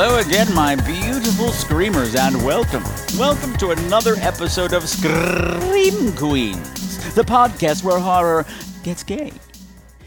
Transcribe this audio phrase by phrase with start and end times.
[0.00, 2.84] Hello again, my beautiful screamers, and welcome.
[3.18, 8.46] Welcome to another episode of Scream Queens, the podcast where horror
[8.84, 9.32] gets gay.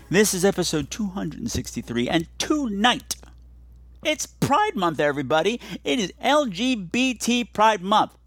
[0.09, 3.17] This is episode 263, and tonight,
[4.05, 5.59] it's Pride Month, everybody.
[5.83, 8.17] It is LGBT Pride Month.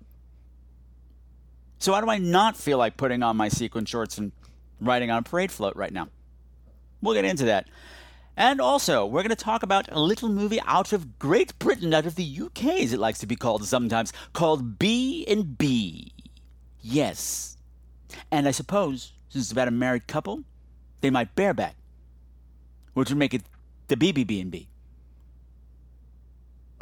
[1.78, 4.32] So, why do I not feel like putting on my sequin shorts and
[4.82, 6.08] riding on a parade float right now?
[7.00, 7.68] We'll get into that.
[8.36, 12.06] And also, we're going to talk about a little movie out of Great Britain, out
[12.06, 16.12] of the UK, as it likes to be called sometimes, called B and B.
[16.80, 17.56] Yes.
[18.32, 20.42] And I suppose, since it's about a married couple,
[21.00, 21.76] they might bareback,
[22.94, 23.42] which would make it
[23.88, 24.68] the BBB and B.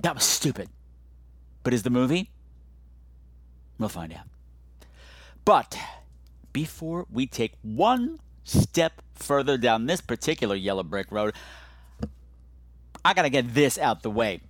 [0.03, 0.69] That was stupid.
[1.62, 2.30] But is the movie?
[3.78, 4.27] We'll find out.
[5.45, 5.77] But
[6.53, 11.35] before we take one step further down this particular yellow brick road,
[13.05, 14.41] I got to get this out the way.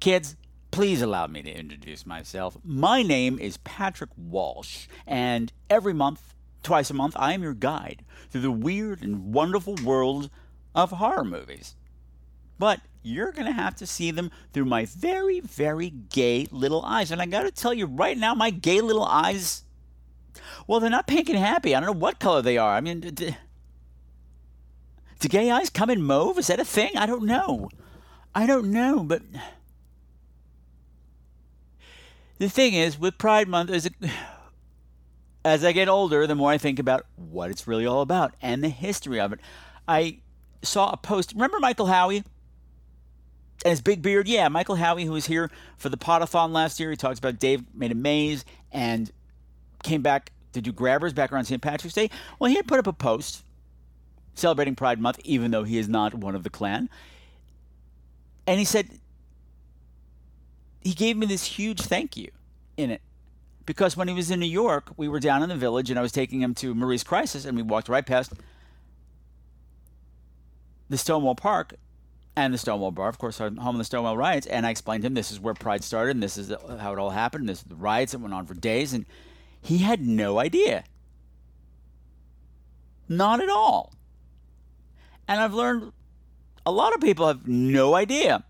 [0.00, 0.36] Kids,
[0.70, 2.56] please allow me to introduce myself.
[2.64, 8.04] My name is Patrick Walsh, and every month, twice a month, I am your guide
[8.30, 10.30] through the weird and wonderful world
[10.74, 11.76] of horror movies.
[12.58, 17.10] But you're going to have to see them through my very, very gay little eyes.
[17.10, 19.64] And I got to tell you right now, my gay little eyes
[20.66, 21.74] well, they're not pink and happy.
[21.74, 22.74] I don't know what color they are.
[22.74, 23.34] I mean, do,
[25.20, 26.38] do gay eyes come in mauve?
[26.38, 26.96] Is that a thing?
[26.96, 27.68] I don't know.
[28.34, 29.22] I don't know, but
[32.38, 33.88] the thing is, with Pride Month, as,
[35.44, 38.62] as I get older, the more I think about what it's really all about and
[38.62, 39.40] the history of it.
[39.86, 40.18] I
[40.62, 41.32] saw a post.
[41.32, 42.24] Remember Michael Howie?
[43.64, 44.28] And his big beard?
[44.28, 46.90] Yeah, Michael Howie, who was here for the Potathon last year.
[46.90, 49.10] He talks about Dave made a maze and
[49.84, 51.62] came back to do grabbers back around St.
[51.62, 52.10] Patrick's Day.
[52.38, 53.44] Well, he had put up a post
[54.34, 56.88] celebrating Pride Month, even though he is not one of the clan.
[58.46, 58.88] And he said,
[60.80, 62.30] he gave me this huge thank you
[62.76, 63.00] in it.
[63.66, 66.02] Because when he was in New York, we were down in the village and I
[66.02, 68.34] was taking him to Marie's Crisis and we walked right past
[70.90, 71.74] the Stonewall Park
[72.36, 74.46] and the Stonewall Bar, of course, home of the Stonewall riots.
[74.46, 76.98] And I explained to him this is where Pride started and this is how it
[76.98, 77.42] all happened.
[77.42, 78.92] And this is the riots that went on for days.
[78.92, 79.06] And
[79.64, 80.84] he had no idea.
[83.08, 83.94] Not at all.
[85.26, 85.92] And I've learned
[86.66, 88.44] a lot of people have no idea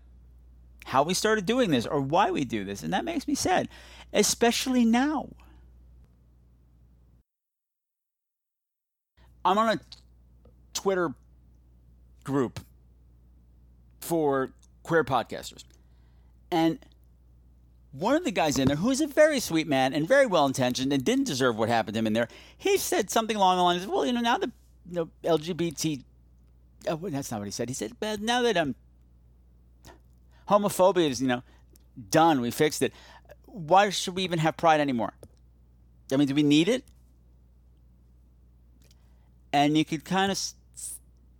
[0.83, 2.83] how we started doing this or why we do this.
[2.83, 3.69] And that makes me sad,
[4.11, 5.29] especially now.
[9.45, 9.79] I'm on a
[10.73, 11.13] Twitter
[12.25, 12.59] group
[14.01, 14.51] for
[14.83, 15.63] queer podcasters.
[16.51, 16.79] And
[17.97, 20.45] one of the guys in there, who is a very sweet man and very well
[20.45, 23.63] intentioned and didn't deserve what happened to him in there, he said something along the
[23.63, 24.51] lines of, "Well, you know, now the
[24.89, 26.03] you know, LGBT,
[26.89, 27.69] oh, that's not what he said.
[27.69, 28.75] He said, "But now that um,
[30.49, 31.43] homophobia is you know
[32.09, 32.93] done, we fixed it.
[33.45, 35.13] Why should we even have pride anymore?
[36.11, 36.83] I mean, do we need it?"
[39.53, 40.55] And you could kind of s-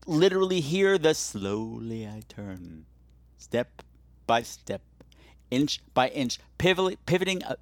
[0.08, 2.86] literally hear the slowly I turn,
[3.38, 3.82] step
[4.26, 4.82] by step
[5.52, 7.56] inch by inch, pivoting, pivoting, uh,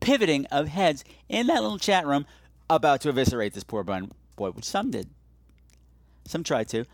[0.00, 2.26] pivoting of heads in that little chat room
[2.68, 5.08] about to eviscerate this poor bun boy, which some did.
[6.26, 6.84] Some tried to.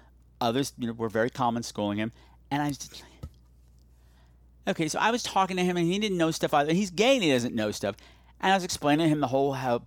[0.40, 2.12] Others, you know, were very calm in schooling him.
[2.50, 3.02] And I just,
[4.66, 6.72] okay, so I was talking to him and he didn't know stuff either.
[6.72, 7.96] He's gay and he doesn't know stuff.
[8.40, 9.82] And I was explaining to him the whole how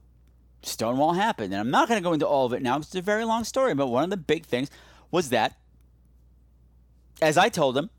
[0.62, 1.54] Stonewall happened.
[1.54, 3.26] And I'm not going to go into all of it now because it's a very
[3.26, 3.74] long story.
[3.74, 4.70] But one of the big things
[5.12, 5.58] was that,
[7.22, 7.90] as I told him,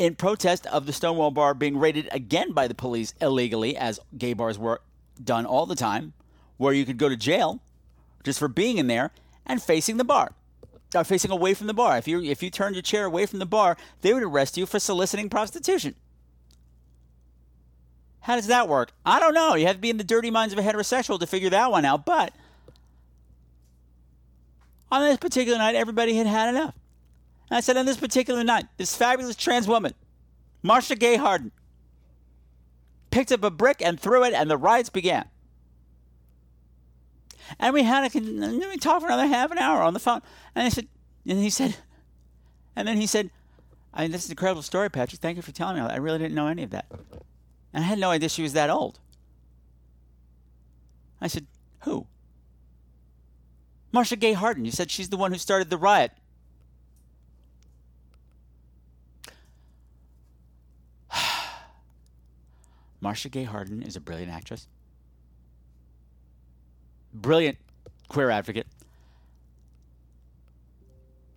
[0.00, 4.32] in protest of the Stonewall Bar being raided again by the police illegally, as gay
[4.32, 4.80] bars were
[5.22, 6.14] done all the time,
[6.56, 7.60] where you could go to jail
[8.24, 9.10] just for being in there
[9.44, 10.32] and facing the bar,
[10.94, 11.98] or facing away from the bar.
[11.98, 14.64] If you if you turned your chair away from the bar, they would arrest you
[14.64, 15.94] for soliciting prostitution.
[18.20, 18.92] How does that work?
[19.04, 19.54] I don't know.
[19.54, 21.84] You have to be in the dirty minds of a heterosexual to figure that one
[21.84, 22.06] out.
[22.06, 22.32] But
[24.90, 26.74] on this particular night, everybody had had enough.
[27.50, 29.94] And I said, on this particular night, this fabulous trans woman,
[30.62, 31.50] Marcia Gay Harden,
[33.10, 35.28] picked up a brick and threw it, and the riots began.
[37.58, 40.20] And we had a we talked for another half an hour on the phone,
[40.54, 40.86] and I said,
[41.26, 41.76] and he said,
[42.76, 43.30] And then he said,
[43.92, 45.20] I mean, this is an incredible story, Patrick.
[45.20, 45.82] Thank you for telling me.
[45.82, 46.86] I really didn't know any of that.
[47.72, 49.00] And I had no idea she was that old.
[51.20, 51.46] I said,
[51.80, 52.06] Who?
[53.92, 54.64] Marcia Gay Harden.
[54.64, 56.12] You said she's the one who started the riot.
[63.00, 64.68] Marcia Gay Harden is a brilliant actress,
[67.12, 67.58] brilliant
[68.08, 68.66] queer advocate.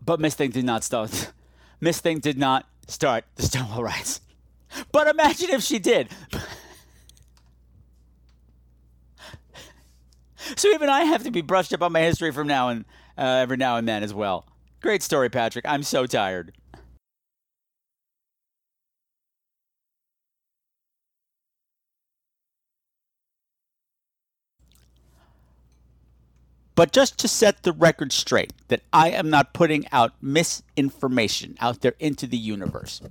[0.05, 1.31] But Miss Thing did not start.
[1.81, 4.21] Miss Thing did not start the Stonewall riots.
[4.91, 6.09] But imagine if she did.
[10.55, 12.85] so even I have to be brushed up on my history from now and
[13.15, 14.47] uh, every now and then as well.
[14.81, 15.63] Great story, Patrick.
[15.67, 16.53] I'm so tired.
[26.75, 31.81] But just to set the record straight, that I am not putting out misinformation out
[31.81, 33.01] there into the universe.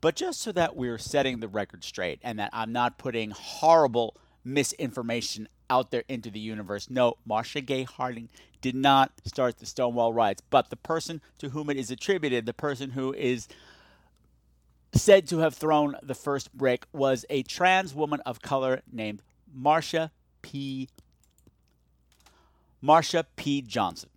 [0.00, 4.16] But just so that we're setting the record straight and that I'm not putting horrible
[4.44, 6.90] misinformation out there into the universe.
[6.90, 8.28] No, Marcia Gay Harden
[8.60, 12.52] did not start the Stonewall riots, but the person to whom it is attributed, the
[12.52, 13.46] person who is
[14.94, 19.22] said to have thrown the first brick was a trans woman of color named
[19.56, 20.10] Marsha
[20.42, 20.88] P.
[22.82, 23.62] Marsha P.
[23.62, 24.10] Johnson.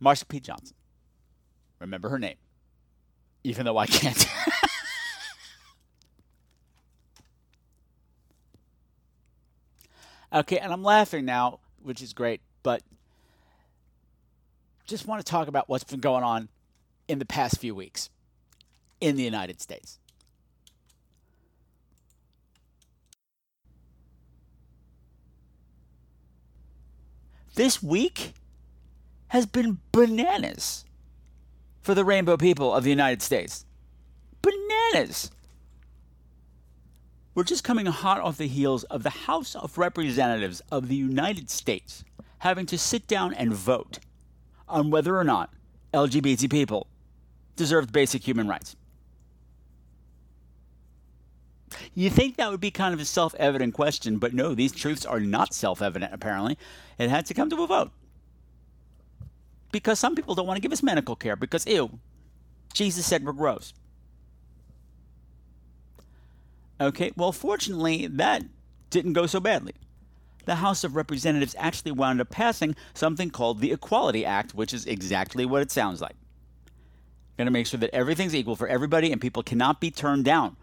[0.00, 0.40] Marsha P.
[0.40, 0.76] Johnson.
[1.80, 2.36] Remember her name,
[3.42, 4.26] even though I can't.
[10.32, 12.82] okay, and I'm laughing now, which is great, but
[14.86, 16.48] just want to talk about what's been going on
[17.08, 18.10] in the past few weeks
[19.00, 19.98] in the United States.
[27.54, 28.34] This week
[29.28, 30.84] has been bananas
[31.80, 33.64] for the rainbow people of the United States.
[34.42, 35.30] Bananas!
[37.34, 41.50] We're just coming hot off the heels of the House of Representatives of the United
[41.50, 42.04] States
[42.38, 43.98] having to sit down and vote
[44.74, 45.50] on whether or not
[45.94, 46.88] LGBT people
[47.54, 48.74] deserve basic human rights.
[51.94, 55.06] You think that would be kind of a self evident question, but no, these truths
[55.06, 56.58] are not self evident, apparently.
[56.98, 57.92] It had to come to a vote.
[59.70, 61.98] Because some people don't want to give us medical care because, ew,
[62.72, 63.72] Jesus said we're gross.
[66.80, 68.42] Okay, well, fortunately, that
[68.90, 69.74] didn't go so badly
[70.46, 74.86] the House of Representatives actually wound up passing something called the Equality Act, which is
[74.86, 76.16] exactly what it sounds like.
[77.36, 80.56] Going to make sure that everything's equal for everybody and people cannot be turned down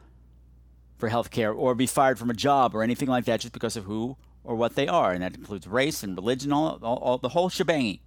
[0.98, 3.76] for health care or be fired from a job or anything like that just because
[3.76, 5.12] of who or what they are.
[5.12, 8.00] And that includes race and religion, all, all, all the whole shebang.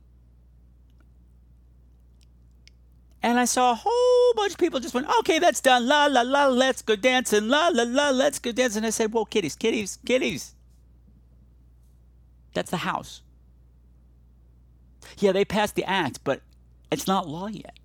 [3.22, 5.86] And I saw a whole bunch of people just went, okay, that's done.
[5.86, 7.48] La, la, la, let's go dancing.
[7.48, 8.84] La, la, la, let's go dancing.
[8.84, 10.53] I said, whoa, kitties, kitties, kitties.
[12.54, 13.22] That's the House.
[15.18, 16.40] Yeah, they passed the act, but
[16.90, 17.78] it's not law yet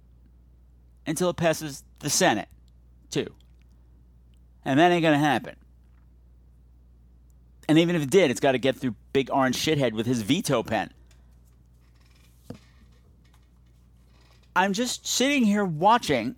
[1.06, 2.48] until it passes the Senate,
[3.10, 3.28] too.
[4.64, 5.56] And that ain't going to happen.
[7.68, 10.22] And even if it did, it's got to get through big orange shithead with his
[10.22, 10.92] veto pen.
[14.56, 16.36] I'm just sitting here watching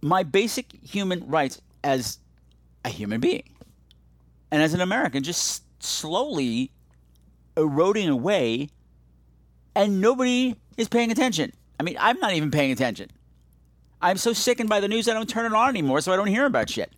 [0.00, 2.18] my basic human rights as
[2.84, 3.42] a human being
[4.50, 6.70] and as an American just slowly
[7.56, 8.68] eroding away
[9.74, 11.52] and nobody is paying attention.
[11.78, 13.10] I mean, I'm not even paying attention.
[14.00, 16.26] I'm so sickened by the news I don't turn it on anymore so I don't
[16.26, 16.92] hear about shit.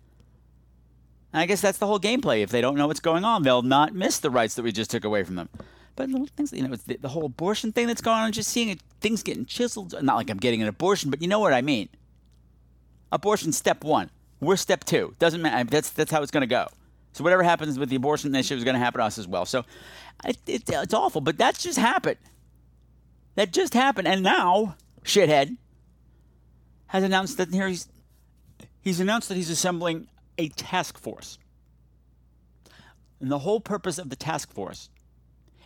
[1.31, 2.41] And I guess that's the whole gameplay.
[2.41, 4.91] If they don't know what's going on, they'll not miss the rights that we just
[4.91, 5.49] took away from them.
[5.95, 8.69] But little things, you know, the, the, whole abortion thing that's going on, just seeing
[8.69, 9.93] it, things getting chiseled.
[10.01, 11.89] Not like I'm getting an abortion, but you know what I mean.
[13.11, 14.09] Abortion step one.
[14.39, 15.15] We're step two.
[15.19, 15.69] Doesn't matter.
[15.69, 16.67] That's that's how it's going to go.
[17.13, 19.45] So whatever happens with the abortion issue is going to happen to us as well.
[19.45, 19.65] So
[20.23, 22.17] it, it, it's awful, but that's just happened.
[23.35, 25.57] That just happened, and now shithead
[26.87, 27.87] has announced that here he's
[28.81, 31.37] he's announced that he's assembling a task force.
[33.19, 34.89] And the whole purpose of the task force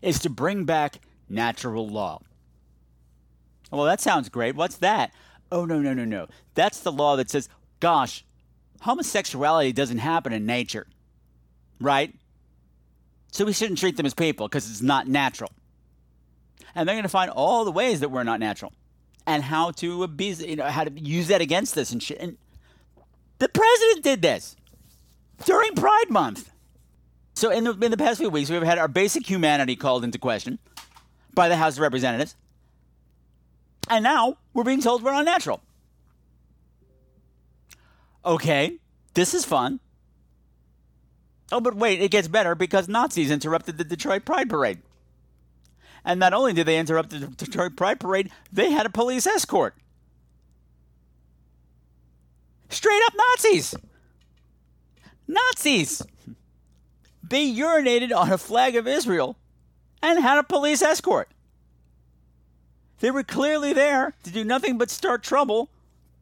[0.02, 2.22] is to bring back natural law.
[3.72, 4.56] Well, that sounds great.
[4.56, 5.14] What's that?
[5.52, 6.28] Oh, no, no, no, no.
[6.56, 8.26] That's the law that says, gosh,
[8.82, 10.88] homosexuality doesn't happen in nature
[11.84, 12.14] right?
[13.32, 15.52] So we shouldn't treat them as people because it's not natural.
[16.76, 18.74] And they're going to find all the ways that we're not natural
[19.26, 22.20] and how to abuse, you know, how to use that against us and shit.
[22.20, 22.38] And
[23.40, 24.56] the president did this
[25.46, 26.52] during Pride Month.
[27.36, 30.20] So in the, in the past few weeks, we've had our basic humanity called into
[30.20, 30.60] question
[31.34, 32.36] by the House of Representatives.
[33.90, 35.62] And now we're being told we're unnatural.
[38.26, 38.78] Okay,
[39.16, 39.80] this is fun.
[41.52, 44.80] Oh, but wait, it gets better because Nazis interrupted the Detroit Pride Parade.
[46.06, 49.76] And not only did they interrupt the Detroit Pride Parade, they had a police escort.
[52.70, 53.76] Straight up Nazis!
[55.28, 56.02] Nazis!
[57.22, 59.38] They urinated on a flag of Israel
[60.02, 61.30] and had a police escort.
[63.00, 65.70] They were clearly there to do nothing but start trouble,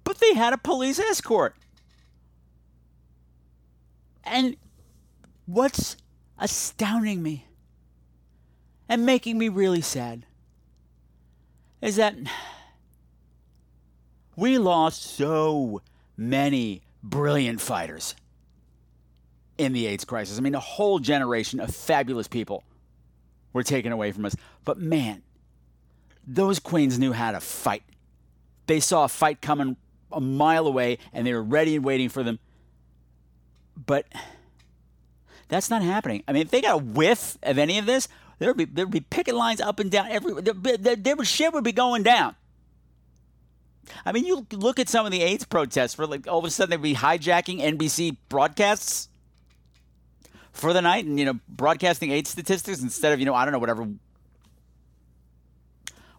[0.03, 1.55] but they had a police escort.
[4.23, 4.57] And
[5.51, 5.97] what's
[6.39, 7.45] astounding me
[8.87, 10.25] and making me really sad
[11.81, 12.15] is that
[14.35, 15.81] we lost so
[16.15, 18.15] many brilliant fighters
[19.57, 20.37] in the AIDS crisis.
[20.37, 22.63] I mean, a whole generation of fabulous people
[23.53, 24.35] were taken away from us.
[24.63, 25.21] But man,
[26.25, 27.83] those queens knew how to fight.
[28.67, 29.75] They saw a fight coming
[30.11, 32.39] a mile away and they were ready and waiting for them.
[33.75, 34.05] But
[35.51, 36.23] that's not happening.
[36.29, 38.07] I mean, if they got a whiff of any of this,
[38.39, 40.41] there would be there would be picket lines up and down everywhere.
[40.41, 42.35] There, there, shit would be going down.
[44.05, 46.49] I mean, you look at some of the AIDS protests for like all of a
[46.49, 49.09] sudden they'd be hijacking NBC broadcasts
[50.53, 53.51] for the night and you know broadcasting AIDS statistics instead of you know I don't
[53.51, 53.89] know whatever.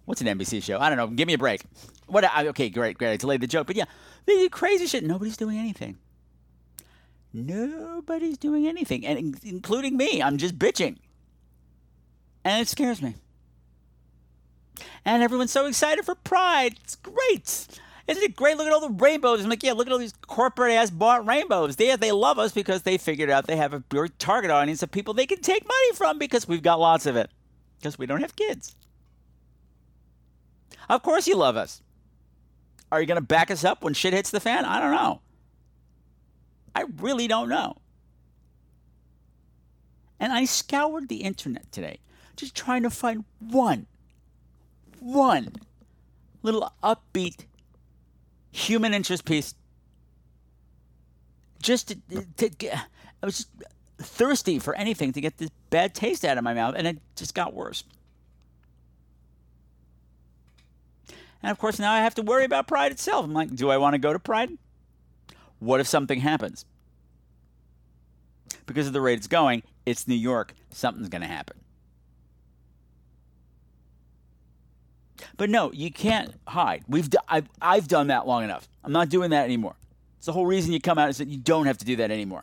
[0.05, 0.79] What's an NBC show?
[0.79, 1.07] I don't know.
[1.07, 1.63] Give me a break.
[2.07, 2.25] What?
[2.49, 3.13] Okay, great, great.
[3.13, 3.87] I delayed the joke, but yeah,
[4.27, 5.05] they do crazy shit.
[5.05, 5.97] Nobody's doing anything.
[7.33, 10.23] Nobody's doing anything, and including me.
[10.23, 10.99] I'm just bitching,
[12.45, 13.15] and it scares me.
[15.05, 16.77] And everyone's so excited for Pride.
[16.85, 17.69] It's great.
[18.07, 18.57] Isn't it great?
[18.57, 19.43] Look at all the rainbows.
[19.43, 21.77] I'm like, yeah, look at all these corporate ass bought rainbows.
[21.77, 25.15] They, they love us because they figured out they have a target audience of people
[25.15, 27.31] they can take money from because we've got lots of it.
[27.79, 28.77] Because we don't have kids.
[30.89, 31.81] Of course you love us.
[32.91, 34.65] Are you going to back us up when shit hits the fan?
[34.65, 35.21] I don't know.
[36.75, 37.77] I really don't know.
[40.19, 41.99] And I scoured the internet today
[42.37, 43.87] just trying to find one,
[45.01, 45.57] one
[46.43, 47.47] little upbeat
[48.53, 49.55] human interest piece.
[51.61, 52.75] Just to, to get,
[53.23, 53.51] I was just
[53.99, 57.35] thirsty for anything to get this bad taste out of my mouth, and it just
[57.35, 57.85] got worse.
[61.43, 63.25] And of course, now I have to worry about Pride itself.
[63.25, 64.51] I'm like, do I want to go to Pride?
[65.63, 66.65] What if something happens?
[68.67, 70.55] Because of the rate it's going, it's New York.
[70.71, 71.57] Something's going to happen.
[75.37, 76.83] But no, you can't hide.
[76.89, 78.69] We've d- I've, I've done that long enough.
[78.83, 79.77] I'm not doing that anymore.
[80.17, 82.11] It's the whole reason you come out is that you don't have to do that
[82.11, 82.43] anymore.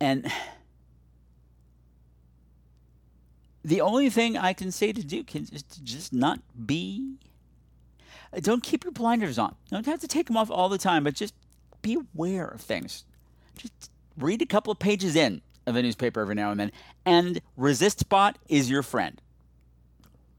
[0.00, 0.26] And
[3.64, 7.14] the only thing I can say to do is to just not be.
[8.40, 9.54] Don't keep your blinders on.
[9.70, 11.34] Don't have to take them off all the time, but just
[11.82, 13.04] be aware of things.
[13.56, 16.72] Just read a couple of pages in of a newspaper every now and then.
[17.04, 19.20] And ResistBot is your friend.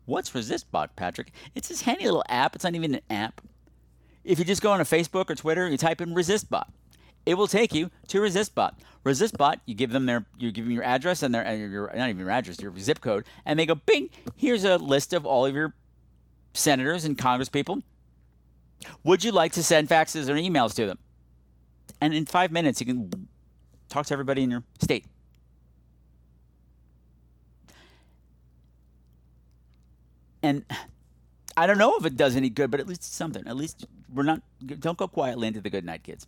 [0.05, 1.31] What's ResistBot, Patrick?
[1.55, 2.55] It's this handy little app.
[2.55, 3.41] It's not even an app.
[4.23, 6.65] If you just go on a Facebook or Twitter, you type in ResistBot,
[7.25, 8.73] it will take you to ResistBot.
[9.05, 12.09] ResistBot, you give them their, you give them your address and their, and your, not
[12.09, 15.45] even your address, your zip code, and they go, bing, here's a list of all
[15.45, 15.73] of your
[16.53, 17.81] senators and congresspeople.
[19.03, 21.00] Would you like to send faxes or emails to them?
[22.01, 23.27] And in five minutes, you can
[23.89, 25.05] talk to everybody in your state.
[30.41, 30.65] And
[31.55, 33.48] I don't know if it does any good, but at least something.
[33.48, 34.41] At least we're not,
[34.79, 36.27] don't go quietly into the good night, kids.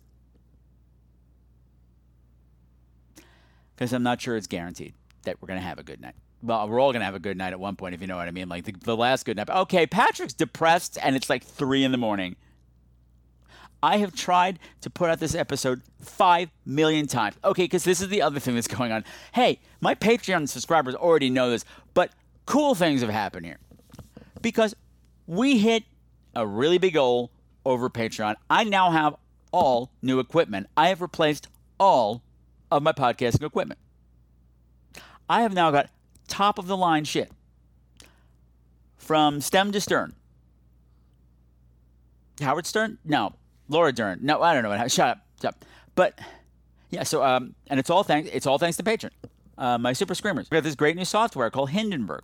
[3.74, 6.14] Because I'm not sure it's guaranteed that we're going to have a good night.
[6.42, 8.28] Well, we're all to have a good night at one point, if you know what
[8.28, 8.48] I mean.
[8.48, 9.50] Like the, the last good night.
[9.50, 12.36] Okay, Patrick's depressed and it's like three in the morning.
[13.82, 17.36] I have tried to put out this episode five million times.
[17.44, 19.04] Okay, because this is the other thing that's going on.
[19.32, 21.64] Hey, my Patreon subscribers already know this,
[21.94, 22.10] but
[22.46, 23.58] cool things have happened here
[24.40, 24.74] because
[25.26, 25.84] we hit
[26.34, 27.30] a really big goal
[27.64, 28.36] over Patreon.
[28.48, 29.16] I now have
[29.52, 30.68] all new equipment.
[30.76, 32.22] I have replaced all
[32.70, 33.80] of my podcasting equipment.
[35.28, 35.90] I have now got
[36.28, 37.30] top of the line shit
[38.96, 40.14] from stem to stern.
[42.40, 42.98] Howard Stern?
[43.04, 43.34] No.
[43.68, 44.20] Laura Dern?
[44.22, 44.68] No, I don't know.
[44.68, 45.18] What, Shut up.
[45.40, 45.64] Shut up.
[45.94, 46.18] But
[46.90, 49.10] yeah, so um, and it's all thanks it's all thanks to Patreon.
[49.58, 50.48] Uh, my super screamers.
[50.50, 52.22] We have this great new software called Hindenburg.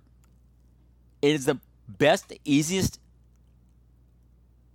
[1.23, 3.01] It is the best, easiest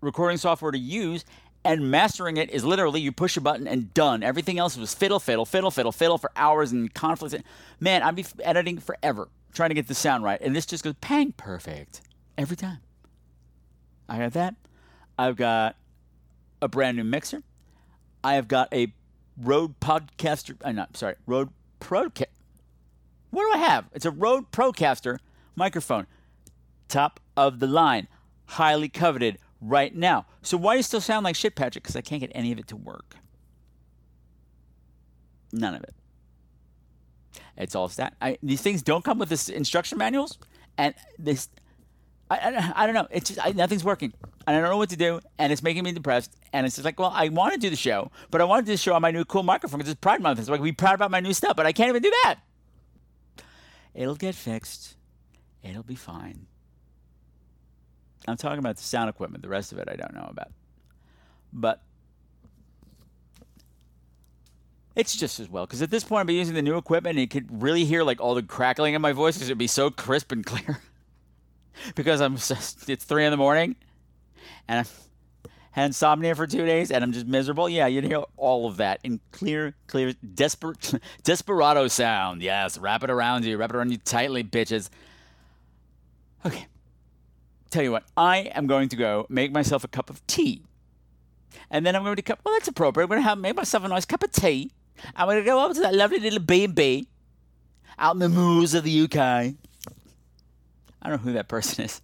[0.01, 1.23] recording software to use,
[1.67, 4.23] And mastering it is literally you push a button and done.
[4.23, 7.35] Everything else was fiddle, fiddle, fiddle, fiddle, fiddle for hours and conflicts.
[7.81, 10.39] Man, I'd be editing forever trying to get the sound right.
[10.39, 11.99] And this just goes pang perfect
[12.37, 12.77] every time.
[14.07, 14.55] I got that.
[15.19, 15.75] I've got
[16.61, 17.43] a brand new mixer.
[18.23, 18.93] I have got a
[19.37, 20.55] Rode Podcaster.
[20.63, 21.49] I'm not sorry, Rode
[21.81, 22.27] Proca.
[23.31, 23.89] What do I have?
[23.93, 25.17] It's a Rode Procaster
[25.53, 26.07] microphone,
[26.87, 28.07] top of the line,
[28.45, 30.25] highly coveted right now.
[30.41, 31.83] So why do you still sound like shit, Patrick?
[31.83, 33.15] Because I can't get any of it to work.
[35.51, 35.93] None of it.
[37.57, 38.15] It's all stat.
[38.21, 40.37] I, these things don't come with this instruction manuals,
[40.77, 41.49] and this.
[42.29, 43.07] I, I, I don't know.
[43.09, 44.13] It's just I, nothing's working,
[44.45, 46.35] and I don't know what to do, and it's making me depressed.
[46.53, 48.69] And it's just like, well, I want to do the show, but I want to
[48.69, 50.43] do the show on my new cool microphone because it's Pride Month.
[50.43, 52.39] So I can be proud about my new stuff, but I can't even do that.
[53.95, 54.95] It'll get fixed.
[55.63, 56.45] It'll be fine.
[58.27, 59.41] I'm talking about the sound equipment.
[59.41, 60.51] The rest of it, I don't know about.
[61.53, 61.81] But
[64.95, 67.21] it's just as well because at this point, I'll be using the new equipment, and
[67.21, 69.89] you could really hear like all the crackling in my voice because it'd be so
[69.89, 70.81] crisp and clear.
[71.95, 73.75] because I'm just, it's three in the morning,
[74.67, 74.99] and I've
[75.71, 77.69] had insomnia for two days, and I'm just miserable.
[77.69, 82.41] Yeah, you'd hear all of that in clear, clear, desperate, desperado sound.
[82.41, 84.89] Yes, wrap it around you, wrap it around you tightly, bitches.
[86.43, 86.65] Okay.
[87.69, 90.63] Tell you what, I am going to go make myself a cup of tea.
[91.69, 92.39] And then I'm going to cup.
[92.43, 93.05] Well, that's appropriate.
[93.05, 94.71] I'm going to have make myself a nice cup of tea.
[95.15, 97.07] I'm going to go over to that lovely little B and B
[97.99, 99.17] out in the moors of the UK.
[99.17, 99.55] I
[101.01, 102.01] don't know who that person is.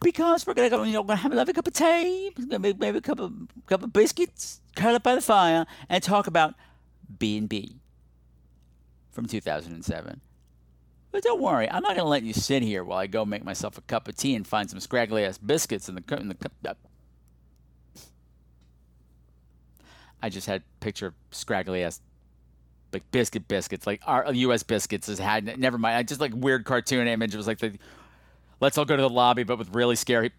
[0.00, 2.72] Because we're gonna go, you know, we're gonna have a lovely cup of tea, maybe,
[2.72, 3.30] maybe a couple,
[3.66, 6.54] couple of biscuits, curl up by the fire, and talk about
[7.18, 7.76] B and B
[9.10, 10.22] from 2007.
[11.12, 13.44] But don't worry, I'm not going to let you sit here while I go make
[13.44, 16.34] myself a cup of tea and find some scraggly ass biscuits in the in the
[16.34, 16.52] cup.
[16.64, 16.74] Uh,
[20.22, 22.00] I just had a picture of scraggly ass
[22.92, 24.62] like biscuit biscuits, like our U.S.
[24.62, 25.58] biscuits has had.
[25.58, 27.34] Never mind, I just like weird cartoon image.
[27.34, 27.78] It was like the
[28.60, 30.32] let's all go to the lobby, but with really scary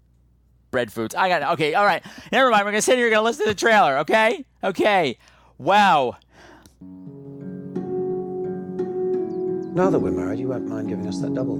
[0.70, 1.14] bread foods.
[1.14, 1.74] I got okay.
[1.74, 2.64] All right, never mind.
[2.64, 3.06] We're gonna sit here.
[3.06, 3.98] We're gonna listen to the trailer.
[3.98, 5.18] Okay, okay.
[5.58, 6.16] Wow.
[9.73, 11.59] Now that we're married, you won't mind giving us that double.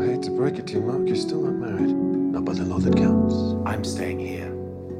[0.00, 1.94] I hate to break it to you, Mark, you're still not married.
[1.94, 3.34] Not by the law that counts.
[3.66, 4.50] I'm staying here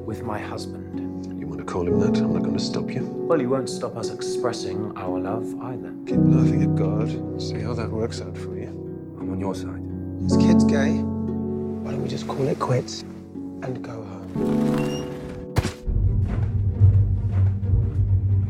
[0.05, 1.41] with my husband.
[1.41, 2.19] You want to call him that?
[2.21, 3.05] I'm not going to stop you.
[3.05, 5.95] Well, you won't stop us expressing our love either.
[6.07, 7.09] Keep laughing at God.
[7.41, 8.69] See how that works out for you.
[9.19, 9.81] I'm on your side.
[10.21, 10.93] This kid's gay.
[10.93, 13.03] Why don't we just call it quits
[13.63, 15.07] and go home?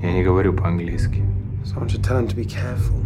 [0.02, 1.22] Я не говорю по-английски.
[1.64, 2.96] Someone should tell him to be careful.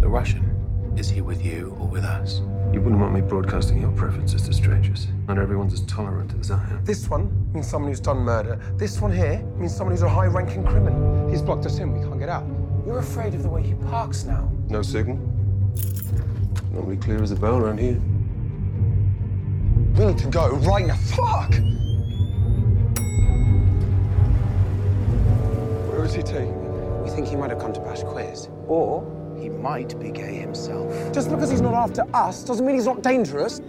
[0.00, 2.40] The Russian, is he with you or with us?
[2.72, 5.08] You wouldn't want me broadcasting your preferences to strangers.
[5.26, 6.84] Not everyone's as tolerant as I am.
[6.84, 8.60] This one means someone who's done murder.
[8.76, 11.28] This one here means someone who's a high ranking criminal.
[11.28, 12.46] He's blocked us in, we can't get out.
[12.86, 14.50] You're afraid of the way he parks now.
[14.68, 15.16] No signal?
[16.72, 18.00] Normally clear as a bell around here.
[19.98, 20.96] We need to go right now.
[20.96, 21.54] Fuck!
[25.90, 27.02] Where is he taking me?
[27.02, 28.48] We think he might have come to bash quiz.
[28.68, 30.92] Or he might be gay himself.
[31.12, 33.60] Just because he's not after us doesn't mean he's not dangerous.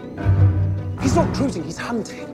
[1.01, 2.27] He's not cruising, he's hunting.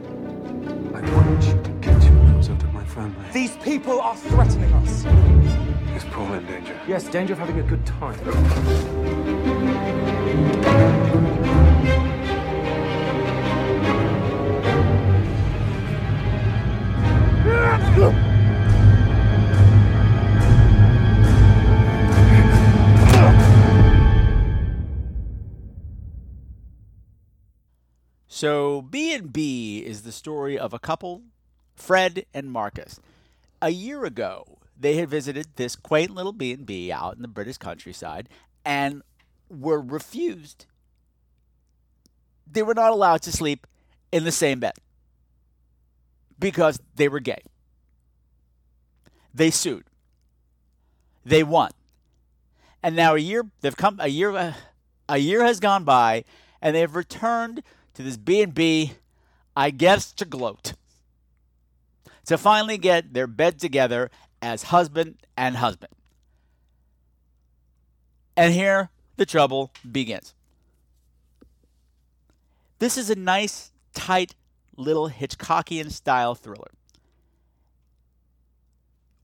[0.95, 3.25] I want you to get your nose out of my family.
[3.33, 5.05] These people are threatening us.
[5.95, 6.79] Is Paul in danger?
[6.87, 8.19] Yes, danger of having a good time.
[28.35, 31.21] So B&B is the story of a couple,
[31.73, 32.99] Fred and Marcus.
[33.61, 38.27] A year ago, they had visited this quaint little B&B out in the British countryside
[38.65, 39.03] and
[39.49, 40.65] were refused.
[42.45, 43.65] They were not allowed to sleep
[44.11, 44.73] in the same bed
[46.37, 47.41] because they were gay.
[49.33, 49.85] They sued.
[51.23, 51.71] They won.
[52.83, 54.55] And now a year they've come a year
[55.07, 56.25] a year has gone by
[56.61, 57.63] and they've returned
[57.95, 58.93] to this B&B
[59.55, 60.73] I guess to gloat.
[62.25, 64.09] To finally get their bed together
[64.41, 65.93] as husband and husband.
[68.35, 70.33] And here the trouble begins.
[72.79, 74.35] This is a nice, tight,
[74.75, 76.71] little Hitchcockian style thriller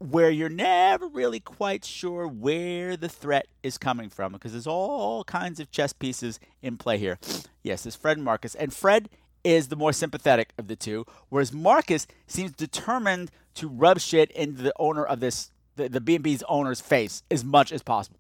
[0.02, 5.24] where you're never really quite sure where the threat is coming from because there's all
[5.24, 7.20] kinds of chess pieces in play here.
[7.64, 8.56] Yes, it's Fred and Marcus.
[8.56, 9.08] And Fred
[9.44, 14.64] is the more sympathetic of the two, whereas Marcus seems determined to rub shit into
[14.64, 18.18] the owner of this, the, the B&B's owner's face as much as possible.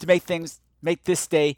[0.00, 1.56] To make things, make this stay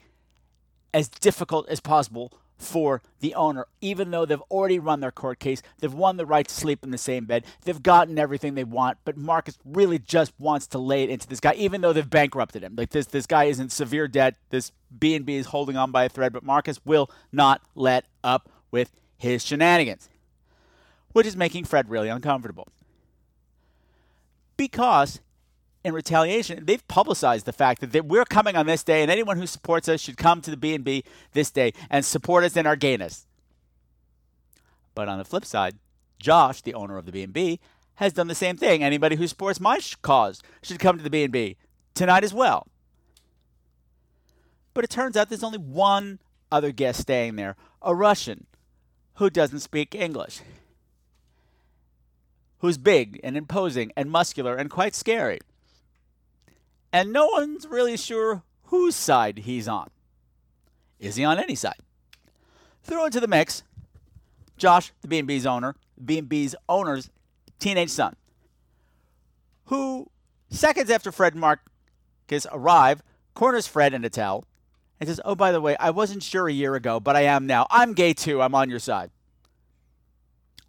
[0.95, 5.63] as difficult as possible for the owner, even though they've already run their court case.
[5.79, 7.45] They've won the right to sleep in the same bed.
[7.65, 11.41] They've gotten everything they want, but Marcus really just wants to lay it into this
[11.41, 12.75] guy, even though they've bankrupted him.
[12.77, 14.37] Like this, this guy is in severe debt.
[14.51, 18.07] This B and B is holding on by a thread, but Marcus will not let
[18.25, 20.09] up with his shenanigans,
[21.13, 22.69] which is making Fred really uncomfortable.
[24.57, 25.21] Because
[25.87, 29.47] in retaliation, they've publicized the fact that we're coming on this day, and anyone who
[29.47, 33.25] supports us should come to the B&B this day and support us in our gayness.
[34.97, 35.77] But on the flip side,
[36.19, 37.61] Josh, the owner of the B&B,
[37.95, 38.83] has done the same thing.
[38.83, 41.57] Anybody who supports my cause should come to the B&B
[41.95, 42.67] tonight as well.
[44.75, 46.19] But it turns out there's only one
[46.51, 48.47] other guest staying there, a Russian
[49.15, 50.41] who doesn't speak English,
[52.59, 55.39] who's big and imposing and muscular and quite scary
[56.97, 59.91] and no one's really sure whose side he's on.
[60.99, 61.83] Is he on any side?
[62.83, 63.63] Throw into the mix
[64.57, 67.11] Josh, the B&B's owner, B&B's owner's
[67.59, 68.17] teenage son,
[69.67, 70.09] who
[70.49, 73.03] seconds after Fred and Marcus arrive,
[73.35, 74.47] corners Fred in a towel
[74.99, 77.47] and says, "Oh, by the way, I wasn't sure a year ago, but I am
[77.47, 77.67] now.
[77.71, 78.41] I'm gay too.
[78.41, 79.11] I'm on your side."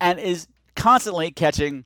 [0.02, 1.86] And is constantly catching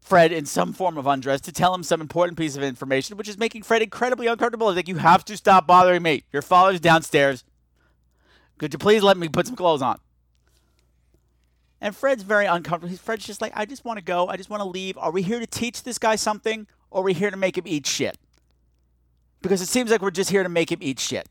[0.00, 3.28] Fred in some form of undress to tell him some important piece of information, which
[3.28, 4.68] is making Fred incredibly uncomfortable.
[4.68, 6.24] He's like, You have to stop bothering me.
[6.32, 7.44] Your father's downstairs.
[8.58, 9.98] Could you please let me put some clothes on?
[11.80, 12.94] And Fred's very uncomfortable.
[12.96, 14.28] Fred's just like, I just want to go.
[14.28, 14.98] I just want to leave.
[14.98, 17.64] Are we here to teach this guy something or are we here to make him
[17.66, 18.18] eat shit?
[19.40, 21.26] Because it seems like we're just here to make him eat shit.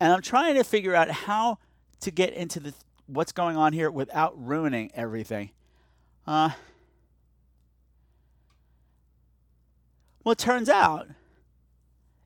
[0.00, 1.58] And I'm trying to figure out how
[2.00, 2.74] to get into the
[3.06, 5.50] what's going on here without ruining everything.
[6.28, 6.50] Uh,
[10.22, 11.08] well, it turns out,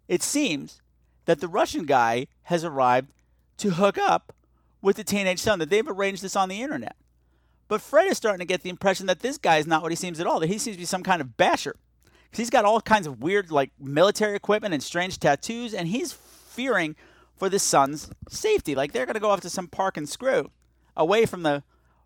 [0.09, 0.83] it seems
[1.27, 3.13] that the Russian guy has arrived
[3.59, 4.35] to hook up
[4.81, 6.97] with the teenage son, that they've arranged this on the internet.
[7.69, 9.97] But Fred is starting to get the impression that this guy is not what he
[9.97, 11.77] seems at all, that he seems to be some kind of basher.
[12.25, 16.13] Because he's got all kinds of weird, like, military equipment and strange tattoos, and he's
[16.13, 16.97] fearing
[17.37, 18.75] for the son's safety.
[18.75, 20.51] Like, they're going to go off to some park and screw
[20.97, 21.63] away from the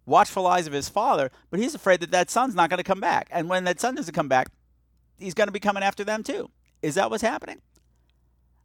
[0.06, 3.00] watchful eyes of his father, but he's afraid that that son's not going to come
[3.00, 3.28] back.
[3.30, 4.48] And when that son doesn't come back,
[5.18, 6.50] he's going to be coming after them too.
[6.82, 7.60] Is that what's happening?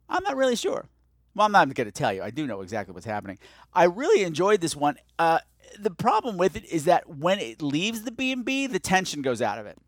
[0.08, 0.86] I'm not really sure.
[1.34, 2.22] Well, I'm not going to tell you.
[2.22, 3.38] I do know exactly what's happening.
[3.72, 4.96] I really enjoyed this one.
[5.18, 5.40] Uh,
[5.78, 9.58] the problem with it is that when it leaves the B&B, the tension goes out
[9.58, 9.78] of it.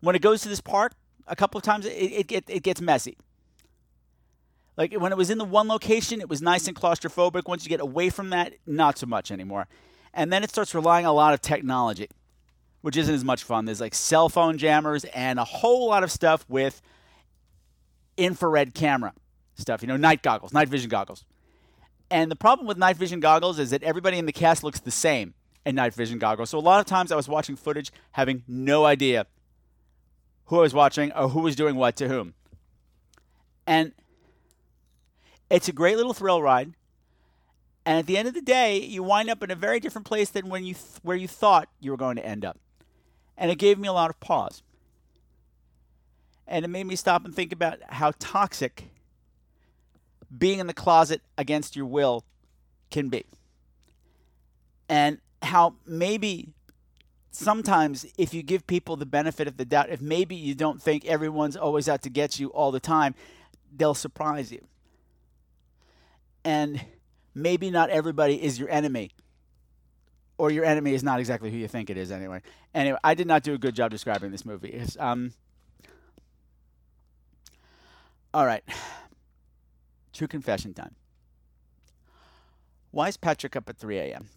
[0.00, 0.92] When it goes to this park,
[1.26, 3.16] a couple of times, it, it, it, it gets messy.
[4.76, 7.46] Like when it was in the one location, it was nice and claustrophobic.
[7.46, 9.68] Once you get away from that, not so much anymore.
[10.12, 12.08] And then it starts relying a lot of technology,
[12.80, 13.64] which isn't as much fun.
[13.64, 16.80] There's like cell phone jammers and a whole lot of stuff with
[18.16, 19.12] infrared camera
[19.54, 21.24] stuff, you know, night goggles, night vision goggles.
[22.10, 24.90] And the problem with night vision goggles is that everybody in the cast looks the
[24.90, 25.34] same
[25.64, 26.50] in night vision goggles.
[26.50, 29.26] So a lot of times I was watching footage having no idea
[30.46, 32.34] who I was watching or who was doing what to whom.
[33.66, 33.92] And
[35.54, 36.72] it's a great little thrill ride.
[37.86, 40.28] And at the end of the day, you wind up in a very different place
[40.28, 42.58] than when you th- where you thought you were going to end up.
[43.36, 44.62] And it gave me a lot of pause.
[46.48, 48.90] And it made me stop and think about how toxic
[50.36, 52.24] being in the closet against your will
[52.90, 53.24] can be.
[54.88, 56.48] And how maybe
[57.30, 61.04] sometimes if you give people the benefit of the doubt, if maybe you don't think
[61.04, 63.14] everyone's always out to get you all the time,
[63.76, 64.66] they'll surprise you
[66.44, 66.84] and
[67.34, 69.10] maybe not everybody is your enemy
[70.38, 72.42] or your enemy is not exactly who you think it is anyway.
[72.74, 74.68] Anyway, I did not do a good job describing this movie.
[74.68, 75.32] It's, um,
[78.32, 78.64] all right.
[80.12, 80.94] True confession time.
[82.90, 84.28] Why is Patrick up at 3 a.m.?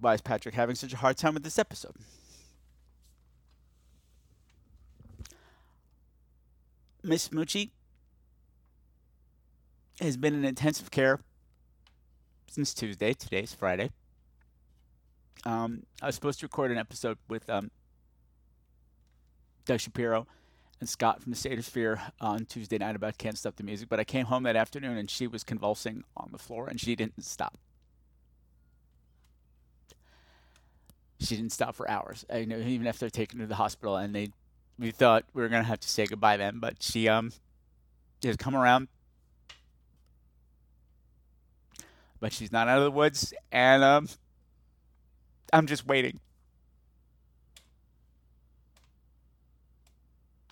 [0.00, 1.94] Why is Patrick having such a hard time with this episode?
[7.02, 7.70] Miss Moochie
[10.00, 11.20] has been in intensive care
[12.48, 13.12] since Tuesday.
[13.12, 13.90] Today's Friday.
[15.44, 17.70] Um, I was supposed to record an episode with um,
[19.64, 20.26] Doug Shapiro
[20.80, 24.04] and Scott from the Satosphere on Tuesday night about Can't Stop the Music, but I
[24.04, 27.58] came home that afternoon and she was convulsing on the floor and she didn't stop.
[31.18, 32.24] She didn't stop for hours.
[32.32, 34.28] I know even after taking her to the hospital and they
[34.78, 37.32] we thought we were gonna have to say goodbye then, but she um
[38.22, 38.88] has come around
[42.20, 44.08] but she's not out of the woods, and um,
[45.52, 46.20] I'm just waiting.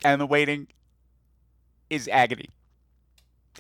[0.05, 0.69] And the waiting
[1.91, 2.51] is agony.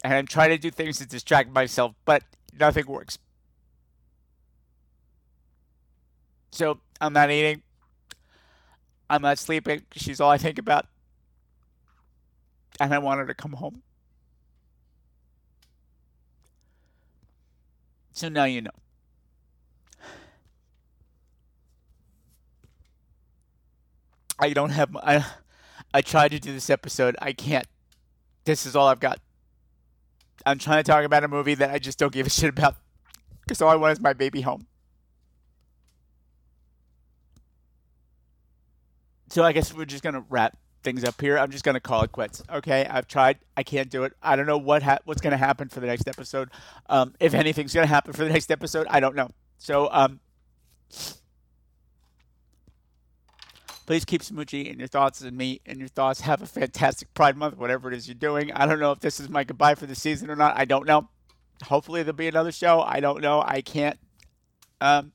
[0.04, 2.22] And I'm trying to do things to distract myself, but
[2.58, 3.18] nothing works.
[6.52, 7.62] So I'm not eating.
[9.10, 9.82] I'm not sleeping.
[9.92, 10.86] She's all I think about.
[12.80, 13.82] And I want her to come home.
[18.18, 18.72] So now you know.
[24.40, 25.24] I don't have I
[25.94, 27.14] I tried to do this episode.
[27.22, 27.64] I can't.
[28.44, 29.20] This is all I've got.
[30.44, 32.74] I'm trying to talk about a movie that I just don't give a shit about
[33.42, 34.66] because all I want is my baby home.
[39.28, 40.56] So I guess we're just gonna wrap
[40.88, 41.38] things up here.
[41.38, 42.42] I'm just gonna call it quits.
[42.50, 43.38] Okay, I've tried.
[43.58, 44.14] I can't do it.
[44.22, 46.48] I don't know what ha- what's gonna happen for the next episode.
[46.88, 49.28] Um, if anything's gonna happen for the next episode, I don't know.
[49.58, 50.20] So um,
[53.84, 56.22] please keep Smoochie in your thoughts and me in your thoughts.
[56.22, 58.50] Have a fantastic Pride Month, whatever it is you're doing.
[58.52, 60.56] I don't know if this is my goodbye for the season or not.
[60.56, 61.10] I don't know.
[61.64, 62.80] Hopefully there'll be another show.
[62.80, 63.42] I don't know.
[63.46, 63.98] I can't.
[64.80, 65.12] Um,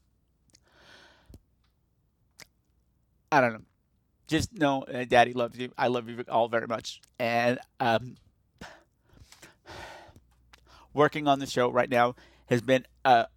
[3.32, 3.62] I don't know
[4.34, 5.72] just know uh, daddy loves you.
[5.78, 7.02] I love you all very much.
[7.20, 8.16] And um,
[10.94, 12.16] working on the show right now
[12.48, 13.28] has been a,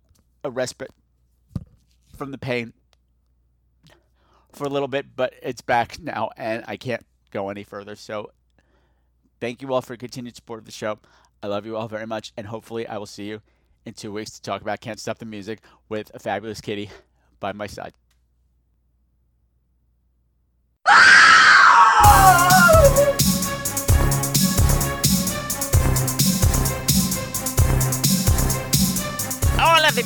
[0.43, 0.91] a respite
[2.17, 2.73] from the pain
[4.53, 7.95] for a little bit but it's back now and i can't go any further.
[7.95, 8.31] So
[9.39, 10.99] thank you all for continued support of the show.
[11.43, 13.43] I love you all very much and hopefully i will see you
[13.85, 16.89] in two weeks to talk about can't stop the music with a fabulous kitty
[17.39, 17.93] by my side